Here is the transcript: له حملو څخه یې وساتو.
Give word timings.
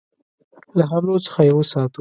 له 0.77 0.83
حملو 0.89 1.15
څخه 1.25 1.39
یې 1.47 1.53
وساتو. 1.55 1.89